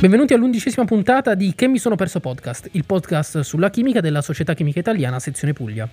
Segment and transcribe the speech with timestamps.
[0.00, 4.54] Benvenuti all'undicesima puntata di Che mi sono perso podcast, il podcast sulla chimica della Società
[4.54, 5.88] Chimica Italiana, sezione Puglia.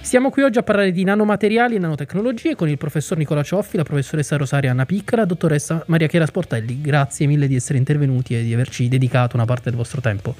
[0.00, 3.82] Siamo qui oggi a parlare di nanomateriali e nanotecnologie con il professor Nicola Cioffi, la
[3.82, 6.80] professoressa Rosaria Anna Picca e la dottoressa Maria Chiara Sportelli.
[6.80, 10.36] Grazie mille di essere intervenuti e di averci dedicato una parte del vostro tempo.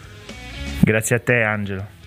[0.81, 1.98] Grazie a te Angelo.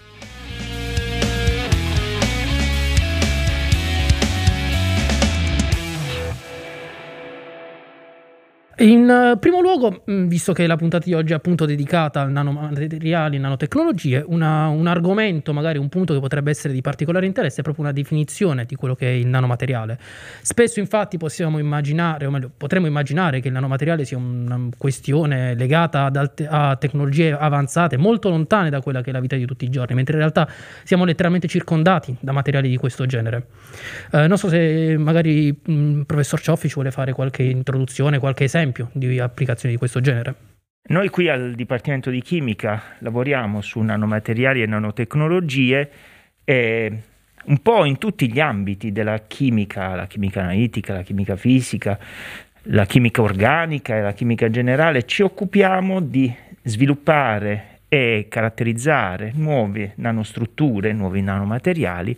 [8.81, 12.31] In uh, primo luogo, mm, visto che la puntata di oggi è appunto dedicata al
[12.31, 17.59] nanomateriali e nanotecnologie, una, un argomento, magari un punto che potrebbe essere di particolare interesse
[17.59, 19.99] è proprio una definizione di quello che è il nanomateriale.
[20.41, 26.09] Spesso infatti possiamo immaginare, o meglio, potremmo immaginare che il nanomateriale sia una questione legata
[26.11, 29.69] alte, a tecnologie avanzate, molto lontane da quella che è la vita di tutti i
[29.69, 30.49] giorni, mentre in realtà
[30.83, 33.45] siamo letteralmente circondati da materiali di questo genere.
[34.11, 38.69] Uh, non so se magari il professor Cioffi ci vuole fare qualche introduzione, qualche esempio
[38.71, 40.35] esempio di applicazioni di questo genere?
[40.83, 45.91] Noi qui al Dipartimento di Chimica lavoriamo su nanomateriali e nanotecnologie
[46.43, 47.01] e
[47.43, 51.99] un po' in tutti gli ambiti della chimica, la chimica analitica, la chimica fisica,
[52.63, 60.93] la chimica organica e la chimica generale, ci occupiamo di sviluppare e caratterizzare nuove nanostrutture,
[60.93, 62.17] nuovi nanomateriali,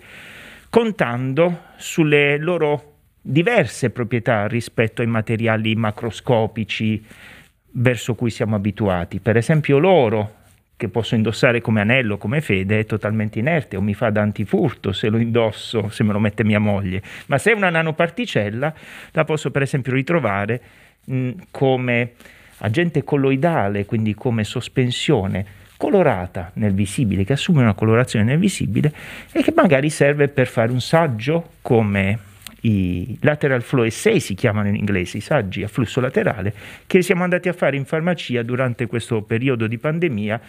[0.69, 2.92] contando sulle loro
[3.25, 7.03] diverse proprietà rispetto ai materiali macroscopici
[7.71, 9.19] verso cui siamo abituati.
[9.19, 10.41] Per esempio l'oro,
[10.75, 14.91] che posso indossare come anello, come fede, è totalmente inerte o mi fa da antifurto
[14.91, 17.01] se lo indosso, se me lo mette mia moglie.
[17.27, 18.73] Ma se è una nanoparticella,
[19.11, 20.61] la posso per esempio ritrovare
[21.05, 22.11] mh, come
[22.57, 28.93] agente colloidale, quindi come sospensione colorata nel visibile, che assume una colorazione nel visibile
[29.31, 32.31] e che magari serve per fare un saggio come
[32.65, 36.53] i lateral flow essay si chiamano in inglese, i saggi a flusso laterale,
[36.87, 40.41] che siamo andati a fare in farmacia durante questo periodo di pandemia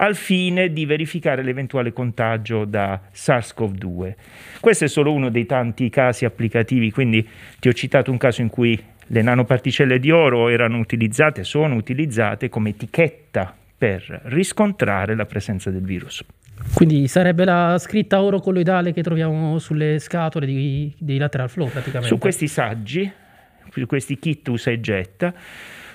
[0.00, 4.14] al fine di verificare l'eventuale contagio da SARS-CoV-2.
[4.60, 7.26] Questo è solo uno dei tanti casi applicativi, quindi
[7.58, 12.48] ti ho citato un caso in cui le nanoparticelle di oro erano utilizzate, sono utilizzate
[12.48, 16.24] come etichetta per riscontrare la presenza del virus.
[16.74, 22.08] Quindi sarebbe la scritta oro colloidale che troviamo sulle scatole di, dei lateral flow praticamente.
[22.08, 23.10] Su questi saggi,
[23.70, 25.32] su questi kit usa e getta,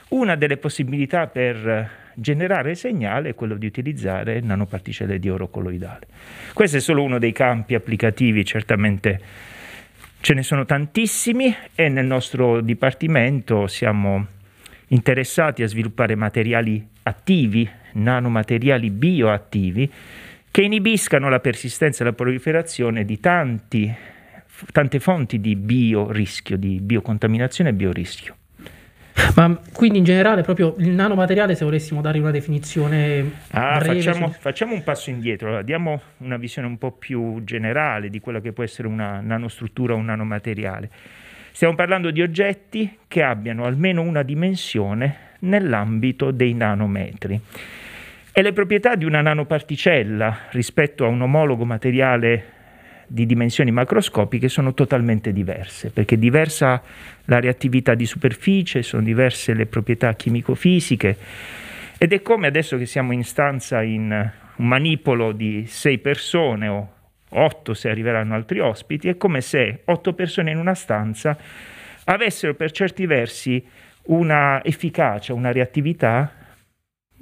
[0.09, 6.07] una delle possibilità per generare segnale è quello di utilizzare nanoparticelle di oro colloidale.
[6.53, 9.19] Questo è solo uno dei campi applicativi, certamente
[10.21, 14.25] ce ne sono tantissimi e nel nostro dipartimento siamo
[14.87, 19.91] interessati a sviluppare materiali attivi, nanomateriali bioattivi
[20.53, 23.91] che inibiscano la persistenza e la proliferazione di tanti,
[24.71, 28.35] tante fonti di biorischio, di biocontaminazione e biorischio.
[29.33, 34.31] Ma quindi in generale proprio il nanomateriale, se volessimo dare una definizione ah, breve, facciamo,
[34.31, 34.39] su...
[34.39, 38.51] facciamo, un passo indietro, allora, diamo una visione un po' più generale di quella che
[38.51, 40.87] può essere una nanostruttura o un nanomateriale.
[41.51, 47.41] Stiamo parlando di oggetti che abbiano almeno una dimensione nell'ambito dei nanometri.
[48.35, 52.45] E le proprietà di una nanoparticella rispetto a un omologo materiale
[53.05, 56.81] di dimensioni macroscopiche sono totalmente diverse, perché è diversa
[57.25, 61.15] la reattività di superficie, sono diverse le proprietà chimico-fisiche
[61.99, 64.09] ed è come adesso che siamo in stanza in
[64.55, 66.93] un manipolo di sei persone o
[67.29, 71.37] otto se arriveranno altri ospiti, è come se otto persone in una stanza
[72.05, 73.63] avessero per certi versi
[74.05, 76.41] una efficacia, una reattività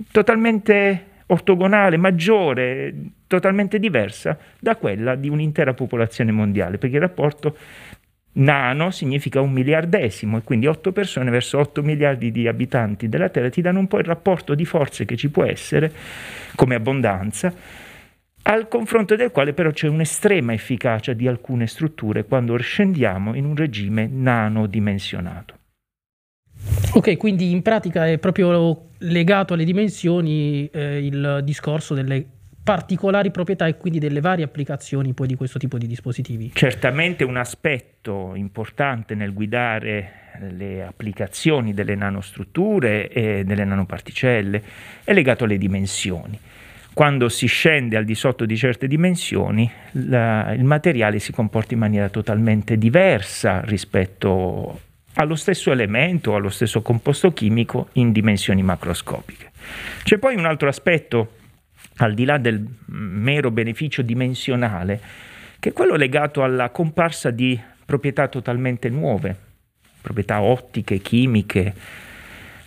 [0.10, 2.94] totalmente ortogonale, maggiore,
[3.28, 7.58] totalmente diversa da quella di un'intera popolazione mondiale, perché il rapporto
[8.34, 13.50] nano significa un miliardesimo e quindi 8 persone verso 8 miliardi di abitanti della Terra
[13.50, 15.92] ti danno un po' il rapporto di forze che ci può essere
[16.56, 17.54] come abbondanza,
[18.44, 23.56] al confronto del quale però c'è un'estrema efficacia di alcune strutture quando scendiamo in un
[23.56, 25.61] regime nanodimensionato.
[26.94, 32.26] Ok, quindi in pratica è proprio legato alle dimensioni eh, il discorso delle
[32.64, 36.52] particolari proprietà e quindi delle varie applicazioni poi di questo tipo di dispositivi.
[36.54, 40.20] Certamente un aspetto importante nel guidare
[40.52, 44.64] le applicazioni delle nanostrutture e delle nanoparticelle
[45.04, 46.38] è legato alle dimensioni.
[46.94, 51.80] Quando si scende al di sotto di certe dimensioni, la, il materiale si comporta in
[51.80, 59.52] maniera totalmente diversa rispetto allo stesso elemento, allo stesso composto chimico in dimensioni macroscopiche.
[60.04, 61.38] C'è poi un altro aspetto,
[61.98, 65.00] al di là del mero beneficio dimensionale,
[65.60, 69.36] che è quello legato alla comparsa di proprietà totalmente nuove,
[70.02, 71.74] proprietà ottiche, chimiche,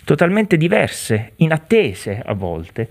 [0.05, 2.89] totalmente diverse, inattese a volte,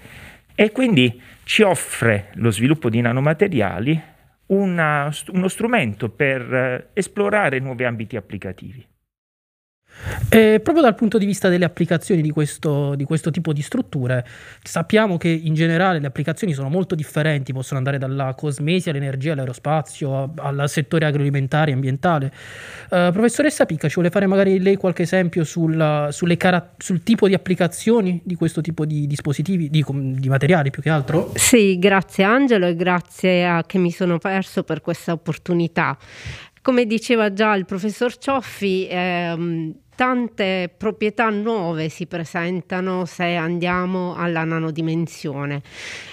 [0.56, 4.02] e quindi ci offre lo sviluppo di nanomateriali
[4.48, 8.86] una, uno strumento per eh, esplorare nuovi ambiti applicativi.
[10.30, 14.26] E proprio dal punto di vista delle applicazioni di questo, di questo, tipo di strutture,
[14.62, 20.34] sappiamo che in generale le applicazioni sono molto differenti, possono andare dalla cosmesi all'energia, all'aerospazio,
[20.38, 22.32] al settore agroalimentare e ambientale.
[22.90, 27.34] Uh, professoressa Picca, ci vuole fare magari lei qualche esempio sul, cara- sul tipo di
[27.34, 31.32] applicazioni di questo tipo di dispositivi, di, di, materiali più che altro?
[31.36, 35.98] Sì, grazie Angelo e grazie a che mi sono perso per questa opportunità.
[36.62, 44.44] Come diceva già il professor Cioffi, ehm, tante proprietà nuove si presentano se andiamo alla
[44.44, 45.62] nanodimensione.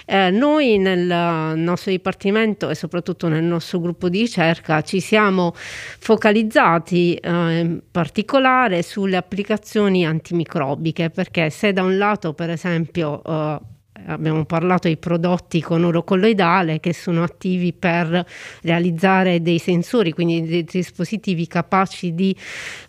[0.05, 7.15] Eh, noi nel nostro dipartimento e soprattutto nel nostro gruppo di ricerca ci siamo focalizzati
[7.15, 7.29] eh,
[7.59, 13.59] in particolare sulle applicazioni antimicrobiche perché se da un lato per esempio eh,
[14.07, 18.25] abbiamo parlato di prodotti con oro colloidale che sono attivi per
[18.61, 22.35] realizzare dei sensori, quindi dei dispositivi capaci di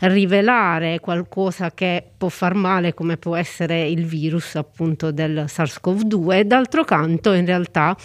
[0.01, 6.45] rivelare qualcosa che può far male come può essere il virus appunto del SARS-CoV-2 e
[6.45, 7.97] d'altro canto in realtà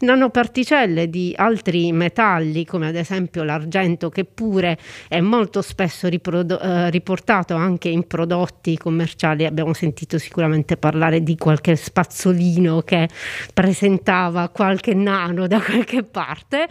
[0.00, 4.78] nanoparticelle di altri metalli come ad esempio l'argento che pure
[5.08, 11.36] è molto spesso riprodo- eh, riportato anche in prodotti commerciali abbiamo sentito sicuramente parlare di
[11.36, 13.08] qualche spazzolino bambino che
[13.52, 16.66] presentava qualche nano da qualche parte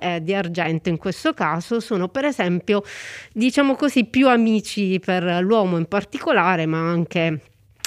[0.00, 2.82] eh, di argento in questo caso sono per esempio
[3.32, 7.40] diciamo così più amici per l'uomo in particolare ma anche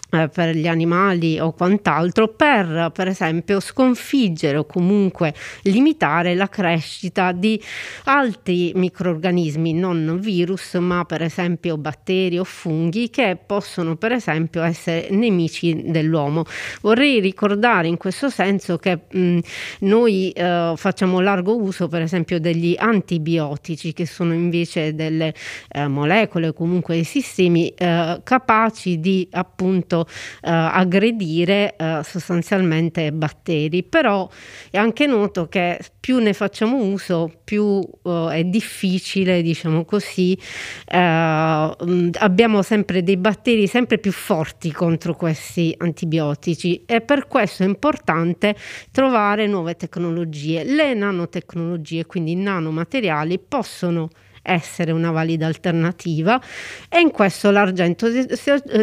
[0.10, 5.34] per gli animali o quant'altro per per esempio sconfiggere o comunque
[5.64, 7.62] limitare la crescita di
[8.06, 15.08] altri microorganismi non virus ma per esempio batteri o funghi che possono per esempio essere
[15.12, 16.44] nemici dell'uomo.
[16.82, 19.40] Vorrei ricordare in questo senso che mh,
[19.80, 25.34] noi eh, facciamo largo uso per esempio degli antibiotici che sono invece delle
[25.70, 34.30] eh, molecole comunque dei sistemi eh, capaci di appunto eh, aggredire eh, sostanzialmente batteri, però
[34.70, 40.38] è anche noto che più ne facciamo uso, più eh, è difficile, diciamo così,
[40.86, 47.66] eh, abbiamo sempre dei batteri sempre più forti contro questi antibiotici e per questo è
[47.66, 48.56] importante
[48.92, 50.64] trovare nuove tecnologie.
[50.64, 54.10] Le nanotecnologie, quindi i nanomateriali, possono
[54.50, 56.42] essere una valida alternativa
[56.90, 58.08] e in questo l'argento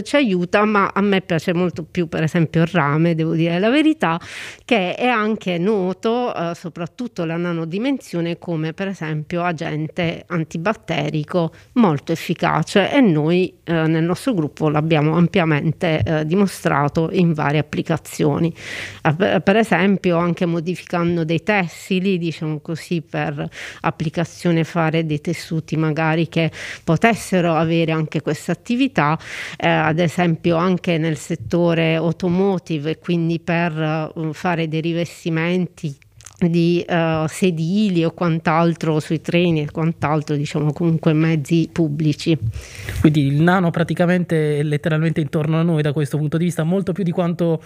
[0.02, 3.70] ci aiuta, ma a me piace molto più per esempio il rame, devo dire la
[3.70, 4.20] verità,
[4.64, 12.90] che è anche noto, eh, soprattutto la nanodimensione, come per esempio agente antibatterico molto efficace
[12.92, 18.54] e noi eh, nel nostro gruppo l'abbiamo ampiamente eh, dimostrato in varie applicazioni.
[19.02, 23.48] Eh, per esempio anche modificando dei tessili, diciamo così, per
[23.80, 26.50] applicazione fare dei tessuti tessuti magari che
[26.84, 29.18] potessero avere anche questa attività,
[29.56, 35.96] eh, ad esempio anche nel settore automotive, quindi per uh, fare dei rivestimenti
[36.38, 42.36] di uh, sedili o quant'altro sui treni e quant'altro, diciamo comunque mezzi pubblici.
[43.00, 46.92] Quindi il nano praticamente è letteralmente intorno a noi da questo punto di vista, molto
[46.92, 47.62] più di quanto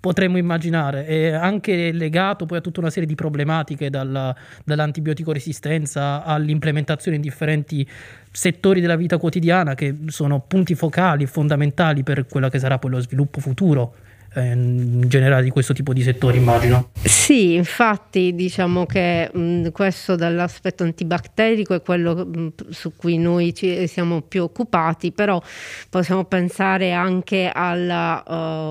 [0.00, 6.24] potremmo immaginare, è anche legato poi a tutta una serie di problematiche dalla, dall'antibiotico resistenza
[6.24, 7.86] all'implementazione in differenti
[8.32, 13.00] settori della vita quotidiana che sono punti focali fondamentali per quello che sarà poi lo
[13.00, 13.94] sviluppo futuro
[14.36, 16.90] in generale di questo tipo di settori, immagino.
[17.02, 23.88] Sì, infatti diciamo che mh, questo dall'aspetto antibatterico è quello mh, su cui noi ci
[23.88, 25.42] siamo più occupati, però
[25.88, 28.22] possiamo pensare anche alla,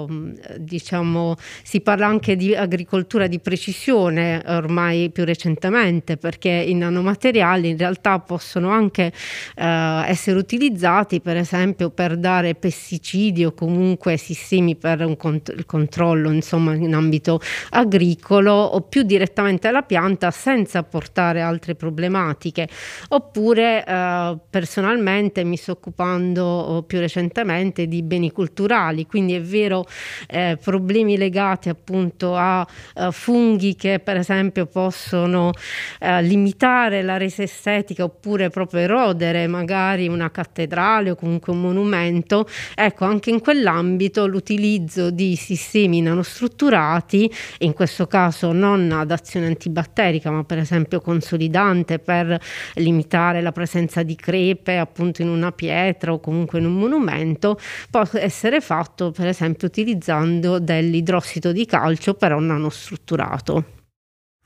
[0.07, 7.69] uh, diciamo, si parla anche di agricoltura di precisione ormai più recentemente, perché i nanomateriali
[7.69, 9.11] in realtà possono anche
[9.57, 15.65] uh, essere utilizzati per esempio per dare pesticidi o comunque sistemi per un controllo il
[15.65, 17.39] controllo insomma, in ambito
[17.71, 22.67] agricolo o più direttamente alla pianta senza portare altre problematiche.
[23.09, 29.85] Oppure eh, personalmente mi sto occupando oh, più recentemente di beni culturali, quindi è vero
[30.27, 32.65] eh, problemi legati appunto a
[32.95, 35.51] eh, funghi che per esempio possono
[35.99, 42.47] eh, limitare la resa estetica oppure proprio erodere magari una cattedrale o comunque un monumento.
[42.75, 50.29] Ecco, anche in quell'ambito l'utilizzo di sistemi nanostrutturati, in questo caso non ad azione antibatterica,
[50.29, 52.39] ma per esempio consolidante per
[52.75, 58.03] limitare la presenza di crepe appunto in una pietra o comunque in un monumento, può
[58.13, 63.78] essere fatto per esempio utilizzando dell'idrossido di calcio però nanostrutturato.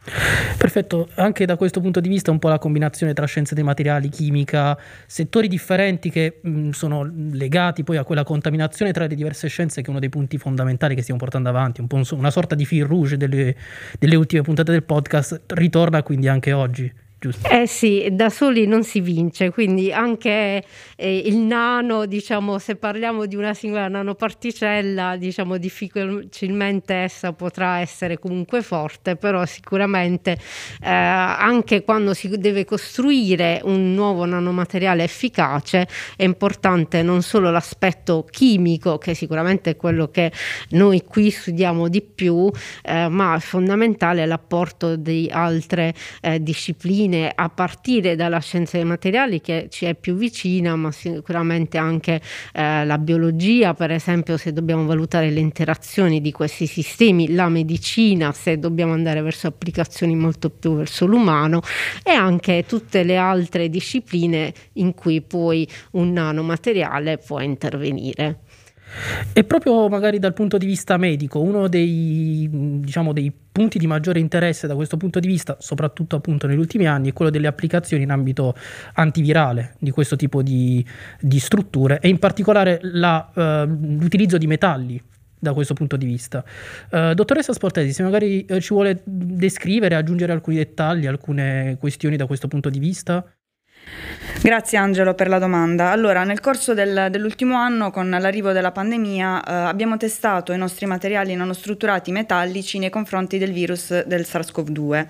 [0.06, 4.10] Perfetto, anche da questo punto di vista un po' la combinazione tra scienze dei materiali,
[4.10, 9.82] chimica, settori differenti che mh, sono legati poi a quella contaminazione tra le diverse scienze
[9.82, 12.66] che è uno dei punti fondamentali che stiamo portando avanti, un po' una sorta di
[12.66, 13.56] fil rouge delle,
[13.98, 16.92] delle ultime puntate del podcast, ritorna quindi anche oggi
[17.24, 17.48] giusto?
[17.48, 20.62] Eh sì, da soli non si vince, quindi anche
[20.98, 28.20] eh, il nano, diciamo, se parliamo di una singola nanoparticella, diciamo, difficilmente essa potrà essere
[28.20, 30.32] comunque forte, però sicuramente
[30.82, 35.88] eh, anche quando si deve costruire un nuovo nanomateriale efficace
[36.18, 40.30] è importante non solo l'aspetto chimico, che sicuramente è quello che
[40.72, 42.52] noi qui studiamo di più,
[42.84, 49.40] eh, ma fondamentale l'apporto di altre eh, discipline discipline a partire dalla scienza dei materiali
[49.40, 52.22] che ci è più vicina, ma sicuramente anche
[52.54, 58.32] eh, la biologia, per esempio se dobbiamo valutare le interazioni di questi sistemi, la medicina
[58.32, 61.62] se dobbiamo andare verso applicazioni molto più verso l'umano
[62.04, 68.40] e anche tutte le altre discipline in cui poi un nanomateriale può intervenire.
[69.34, 74.20] E proprio magari dal punto di vista medico, uno dei, diciamo, dei, punti di maggiore
[74.20, 78.02] interesse da questo punto di vista, soprattutto appunto negli ultimi anni, è quello delle applicazioni
[78.02, 78.56] in ambito
[78.96, 80.84] antivirale di questo tipo di,
[81.20, 83.42] di strutture e in particolare la, uh,
[84.00, 85.02] l'utilizzo di metalli
[85.38, 86.44] da questo punto di vista.
[86.90, 92.26] Uh, dottoressa Sportesi, se magari uh, ci vuole descrivere, aggiungere alcuni dettagli, alcune questioni da
[92.26, 93.24] questo punto di vista.
[94.42, 95.92] Grazie Angelo per la domanda.
[95.92, 100.86] Allora, nel corso del, dell'ultimo anno, con l'arrivo della pandemia, eh, abbiamo testato i nostri
[100.86, 105.06] materiali nanostrutturati metallici nei confronti del virus del SARS-CoV-2.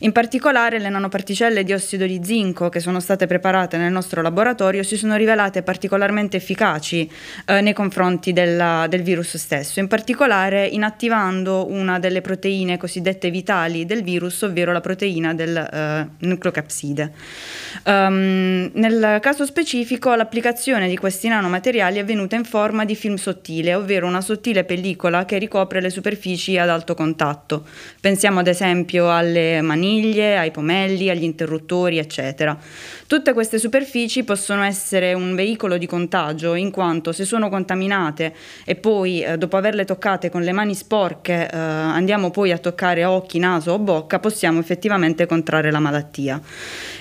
[0.00, 4.82] In particolare le nanoparticelle di ossido di zinco che sono state preparate nel nostro laboratorio
[4.82, 7.10] si sono rivelate particolarmente efficaci
[7.46, 13.86] eh, nei confronti della, del virus stesso, in particolare inattivando una delle proteine cosiddette vitali
[13.86, 17.12] del virus, ovvero la proteina del eh, nucleocapside.
[17.84, 23.74] Um, nel caso specifico l'applicazione di questi nanomateriali è avvenuta in forma di film sottile,
[23.74, 27.64] ovvero una sottile pellicola che ricopre le superfici ad alto contatto.
[28.00, 32.58] Pensiamo ad esempio alle maniglie, ai pomelli, agli interruttori, eccetera.
[33.06, 38.34] Tutte queste superfici possono essere un veicolo di contagio in quanto se sono contaminate
[38.64, 43.04] e poi eh, dopo averle toccate con le mani sporche eh, andiamo poi a toccare
[43.04, 46.40] occhi, naso o bocca, possiamo effettivamente contrarre la malattia.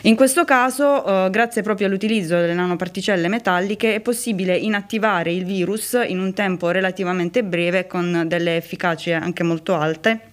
[0.01, 5.97] In questo caso, eh, grazie proprio all'utilizzo delle nanoparticelle metalliche, è possibile inattivare il virus
[6.05, 10.31] in un tempo relativamente breve con delle efficacie anche molto alte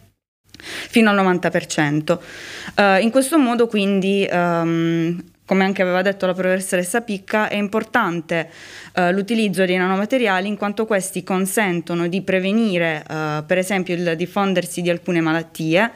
[0.62, 2.12] fino al 90%.
[2.12, 7.56] Uh, eh, in questo modo quindi um, come anche aveva detto la professoressa Picca, è
[7.56, 8.48] importante
[8.94, 14.80] uh, l'utilizzo dei nanomateriali in quanto questi consentono di prevenire uh, per esempio il diffondersi
[14.80, 15.90] di alcune malattie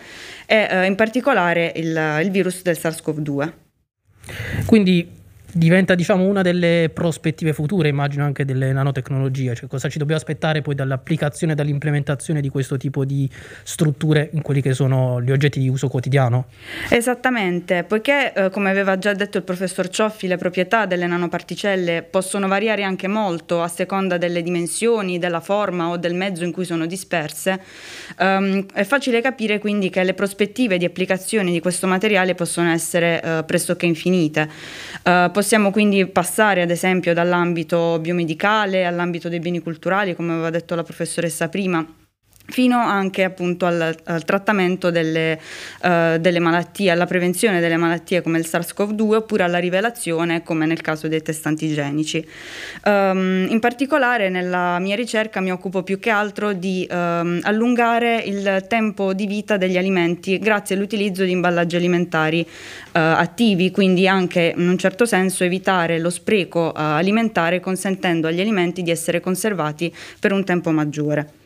[0.47, 3.53] e uh, in particolare il, il virus del SARS-CoV-2.
[4.67, 5.09] Quindi
[5.55, 10.63] diventa diciamo una delle prospettive future, immagino anche delle nanotecnologie, cioè cosa ci dobbiamo aspettare
[10.63, 13.29] poi dall'applicazione e dall'implementazione di questo tipo di
[13.63, 16.47] strutture in quelli che sono gli oggetti di uso quotidiano?
[16.91, 22.49] Esattamente, poiché eh, come aveva già detto il professor Cioffi, le proprietà delle nanoparticelle possono
[22.49, 26.87] variare anche molto a seconda delle dimensioni, della forma o del mezzo in cui sono
[26.87, 27.61] disperse,
[28.19, 33.21] um, è facile capire quindi che le prospettive di applicazione di questo materiale possono essere
[33.23, 34.49] uh, pressoché infinite.
[35.05, 40.75] Uh, Possiamo quindi passare ad esempio dall'ambito biomedicale all'ambito dei beni culturali, come aveva detto
[40.75, 41.87] la professoressa prima
[42.47, 45.41] fino anche appunto al, al trattamento delle,
[45.83, 50.81] uh, delle, malattie, alla prevenzione delle malattie come il SARS-CoV-2 oppure alla rivelazione come nel
[50.81, 52.27] caso dei test antigenici.
[52.85, 58.67] Um, in particolare nella mia ricerca mi occupo più che altro di um, allungare il
[58.69, 62.47] tempo di vita degli alimenti grazie all'utilizzo di imballaggi alimentari uh,
[62.93, 68.83] attivi, quindi anche in un certo senso evitare lo spreco uh, alimentare consentendo agli alimenti
[68.83, 71.44] di essere conservati per un tempo maggiore.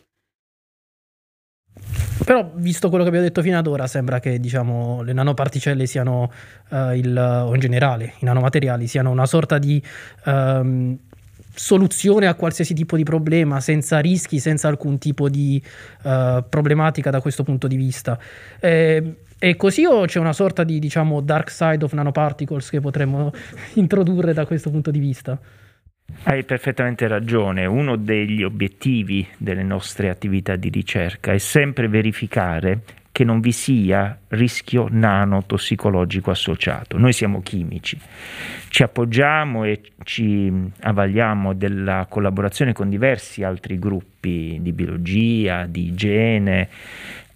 [2.23, 6.31] Però, visto quello che abbiamo detto fino ad ora, sembra che diciamo, le nanoparticelle siano,
[6.69, 9.81] uh, il, o in generale i nanomateriali siano una sorta di
[10.25, 10.97] um,
[11.53, 15.61] soluzione a qualsiasi tipo di problema, senza rischi, senza alcun tipo di
[16.03, 18.17] uh, problematica da questo punto di vista.
[18.59, 23.31] Eh, è così o c'è una sorta di diciamo, dark side of nanoparticles che potremmo
[23.75, 25.39] introdurre da questo punto di vista?
[26.23, 33.23] Hai perfettamente ragione, uno degli obiettivi delle nostre attività di ricerca è sempre verificare che
[33.23, 36.97] non vi sia rischio nanotossicologico associato.
[36.97, 37.99] Noi siamo chimici,
[38.69, 40.51] ci appoggiamo e ci
[40.81, 46.69] avvaliamo della collaborazione con diversi altri gruppi di biologia, di igiene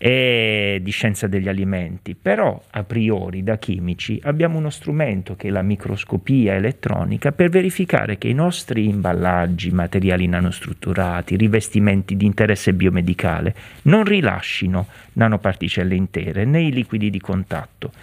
[0.05, 5.50] e di scienza degli alimenti, però a priori da chimici abbiamo uno strumento che è
[5.50, 13.55] la microscopia elettronica per verificare che i nostri imballaggi, materiali nanostrutturati, rivestimenti di interesse biomedicale
[13.83, 17.93] non rilascino nanoparticelle intere nei liquidi di contatto.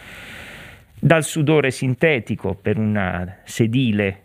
[0.99, 4.23] Dal sudore sintetico per una sedile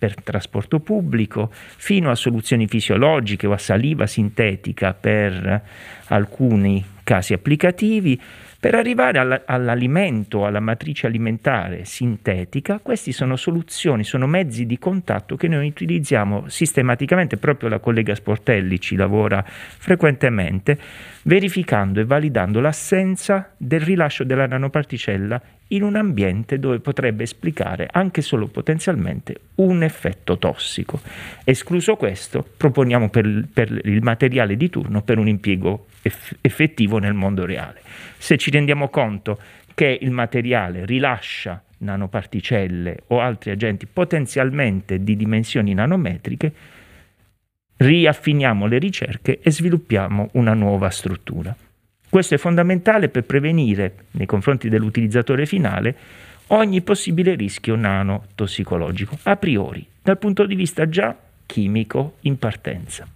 [0.00, 5.62] per trasporto pubblico, fino a soluzioni fisiologiche o a saliva sintetica per
[6.10, 8.20] alcuni casi applicativi,
[8.60, 15.34] per arrivare all- all'alimento, alla matrice alimentare sintetica, questi sono soluzioni, sono mezzi di contatto
[15.34, 20.78] che noi utilizziamo sistematicamente, proprio la collega Sportelli ci lavora frequentemente,
[21.22, 28.22] verificando e validando l'assenza del rilascio della nanoparticella in un ambiente dove potrebbe esplicare anche
[28.22, 31.00] solo potenzialmente un effetto tossico.
[31.44, 37.14] Escluso questo, proponiamo per, per il materiale di turno per un impiego eff- effettivo nel
[37.14, 37.80] mondo reale.
[38.18, 39.38] Se ci rendiamo conto
[39.74, 46.52] che il materiale rilascia nanoparticelle o altri agenti potenzialmente di dimensioni nanometriche,
[47.76, 51.56] riaffiniamo le ricerche e sviluppiamo una nuova struttura.
[52.08, 55.96] Questo è fondamentale per prevenire nei confronti dell'utilizzatore finale
[56.48, 61.16] ogni possibile rischio nanotossicologico, a priori, dal punto di vista già
[61.46, 63.06] chimico in partenza.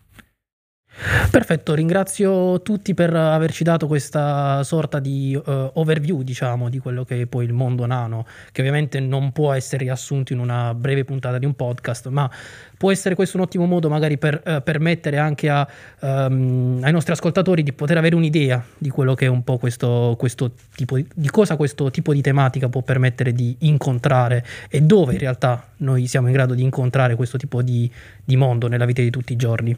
[1.31, 7.23] Perfetto, ringrazio tutti per averci dato questa sorta di uh, overview, diciamo, di quello che
[7.23, 11.39] è poi il mondo nano, che ovviamente non può essere riassunto in una breve puntata
[11.39, 12.31] di un podcast, ma
[12.79, 15.67] può essere questo un ottimo modo magari per uh, permettere anche a,
[16.01, 20.15] um, ai nostri ascoltatori di poter avere un'idea di quello che è un po' questo,
[20.17, 25.15] questo tipo di, di cosa questo tipo di tematica può permettere di incontrare e dove
[25.15, 27.91] in realtà noi siamo in grado di incontrare questo tipo di,
[28.25, 29.77] di mondo nella vita di tutti i giorni.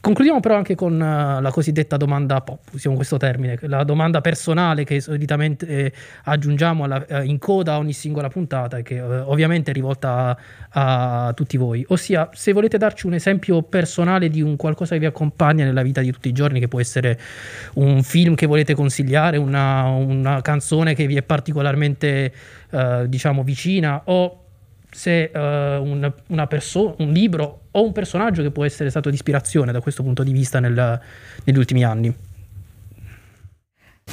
[0.00, 4.84] Concludiamo però anche con uh, la cosiddetta domanda pop, usiamo questo termine, la domanda personale
[4.84, 5.92] che solitamente eh,
[6.24, 10.38] aggiungiamo alla, eh, in coda a ogni singola puntata e che eh, ovviamente è rivolta
[10.70, 15.00] a, a, tutti voi, ossia se volete darci un esempio personale di un qualcosa che
[15.00, 17.18] vi accompagna nella vita di tutti i giorni, che può essere
[17.74, 22.32] un film che volete consigliare, una, una canzone che vi è particolarmente
[22.70, 24.44] eh, diciamo vicina o
[24.90, 26.12] se uh, un,
[26.48, 30.22] perso- un libro o un personaggio che può essere stato di ispirazione da questo punto
[30.22, 31.00] di vista nel,
[31.44, 32.14] negli ultimi anni.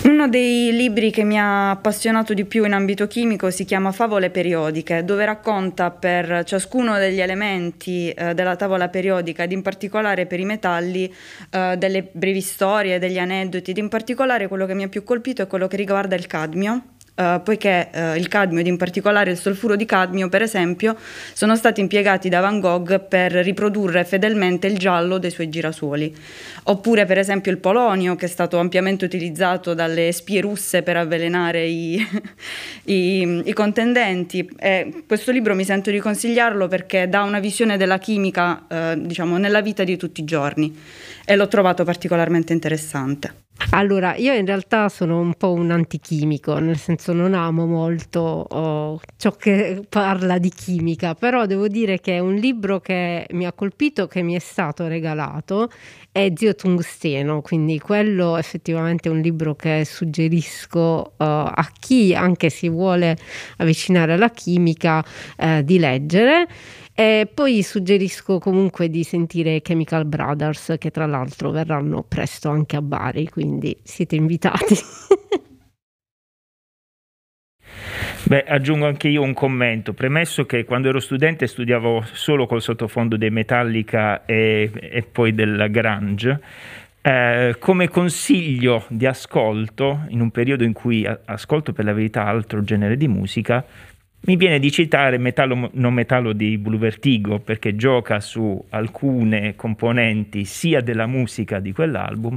[0.04, 4.30] Uno dei libri che mi ha appassionato di più in ambito chimico si chiama Favole
[4.30, 10.40] periodiche, dove racconta per ciascuno degli elementi eh, della tavola periodica ed in particolare per
[10.40, 11.12] i metalli
[11.50, 15.42] eh, delle brevi storie, degli aneddoti ed in particolare quello che mi ha più colpito
[15.42, 19.38] è quello che riguarda il cadmio Uh, poiché uh, il cadmio ed in particolare il
[19.38, 20.98] solfuro di cadmio, per esempio,
[21.32, 26.14] sono stati impiegati da Van Gogh per riprodurre fedelmente il giallo dei suoi girasoli.
[26.64, 31.66] Oppure, per esempio, il polonio, che è stato ampiamente utilizzato dalle spie russe per avvelenare
[31.66, 32.06] i,
[32.84, 34.50] i, i contendenti.
[34.60, 39.38] E questo libro mi sento di consigliarlo perché dà una visione della chimica, uh, diciamo,
[39.38, 40.78] nella vita di tutti i giorni
[41.24, 43.45] e l'ho trovato particolarmente interessante.
[43.72, 49.00] Allora, io in realtà sono un po' un antichimico, nel senso non amo molto oh,
[49.16, 53.54] ciò che parla di chimica, però devo dire che è un libro che mi ha
[53.54, 55.70] colpito, che mi è stato regalato,
[56.12, 62.50] è Zio Tungsteno, quindi quello effettivamente è un libro che suggerisco uh, a chi anche
[62.50, 63.18] si vuole
[63.58, 65.04] avvicinare alla chimica
[65.38, 66.48] uh, di leggere.
[66.98, 72.82] E poi suggerisco comunque di sentire Chemical Brothers, che tra l'altro verranno presto anche a
[72.82, 74.76] Bari, quindi siete invitati.
[78.28, 83.18] Beh, aggiungo anche io un commento, premesso che quando ero studente studiavo solo col sottofondo
[83.18, 86.40] dei Metallica e, e poi della Grange.
[87.02, 92.64] Eh, come consiglio di ascolto, in un periodo in cui ascolto per la verità altro
[92.64, 93.64] genere di musica,
[94.26, 100.46] mi viene di citare Metallo non metallo di Blue Vertigo perché gioca su alcune componenti
[100.46, 102.36] sia della musica di quell'album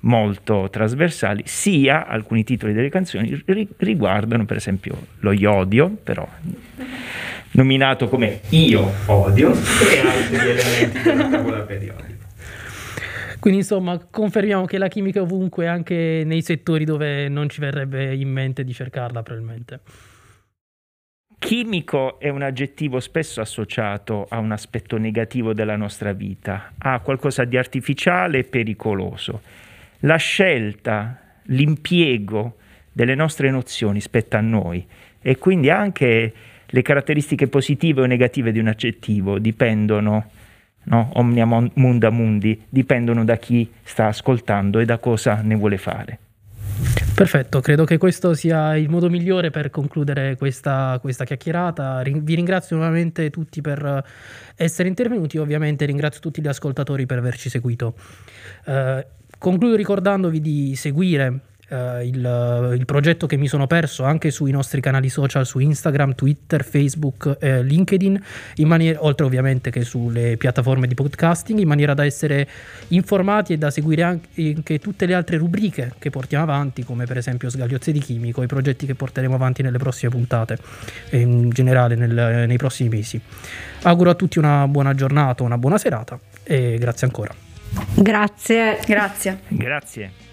[0.00, 3.42] molto trasversali, sia alcuni titoli delle canzoni
[3.78, 6.28] riguardano per esempio lo iodio, però
[7.52, 12.14] nominato come Io odio e altri elementi della tavola periodica.
[13.40, 18.14] Quindi insomma confermiamo che la chimica è ovunque, anche nei settori dove non ci verrebbe
[18.14, 19.80] in mente di cercarla probabilmente
[21.46, 27.44] Chimico è un aggettivo spesso associato a un aspetto negativo della nostra vita, a qualcosa
[27.44, 29.42] di artificiale e pericoloso.
[30.00, 32.56] La scelta, l'impiego
[32.90, 34.84] delle nostre nozioni spetta a noi
[35.22, 36.32] e quindi anche
[36.66, 40.30] le caratteristiche positive o negative di un aggettivo dipendono,
[40.82, 41.10] no?
[41.12, 46.18] omnia munda mundi, dipendono da chi sta ascoltando e da cosa ne vuole fare.
[47.16, 52.02] Perfetto, credo che questo sia il modo migliore per concludere questa, questa chiacchierata.
[52.04, 54.04] Vi ringrazio nuovamente tutti per
[54.54, 57.94] essere intervenuti, ovviamente ringrazio tutti gli ascoltatori per averci seguito.
[58.66, 59.06] Eh,
[59.38, 64.80] concludo ricordandovi di seguire Uh, il, il, progetto che mi sono perso anche sui nostri
[64.80, 68.22] canali social su Instagram, Twitter, Facebook, eh, LinkedIn,
[68.58, 72.46] maniera, oltre ovviamente che sulle piattaforme di podcasting, in maniera da essere
[72.88, 77.16] informati e da seguire anche, anche tutte le altre rubriche che portiamo avanti, come per
[77.16, 80.58] esempio Sgagliozze di Chimico, i progetti che porteremo avanti nelle prossime puntate
[81.10, 83.20] e in generale nel, nei prossimi mesi.
[83.82, 87.34] Auguro a tutti una buona giornata, una buona serata e grazie ancora.
[87.94, 88.78] Grazie.
[88.86, 89.40] Grazie.
[89.48, 90.25] Grazie.